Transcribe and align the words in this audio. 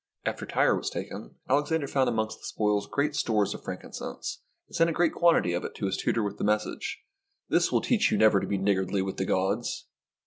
Af 0.25 0.35
ter 0.39 0.47
Tyre 0.47 0.75
was 0.75 0.89
taken, 0.89 1.35
Alexander 1.47 1.87
found 1.87 2.09
among 2.09 2.25
the 2.29 2.37
spoils 2.41 2.87
great 2.87 3.15
stores 3.15 3.53
of 3.53 3.63
frankincense, 3.63 4.41
and 4.65 4.75
sent 4.75 4.89
a 4.89 4.93
great 4.93 5.13
quantity 5.13 5.53
of 5.53 5.63
it 5.63 5.75
to 5.75 5.85
his 5.85 5.95
tutor 5.95 6.23
with 6.23 6.39
the 6.39 6.43
message," 6.43 7.03
This 7.51 7.71
will 7.71 7.81
teach 7.81 8.11
you 8.11 8.17
never 8.17 8.39
to 8.39 8.47
be 8.47 8.57
niggardly 8.57 9.03
with 9.03 9.17
the 9.17 9.25
gods!" 9.25 9.85